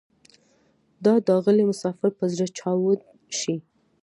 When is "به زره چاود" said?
2.17-2.99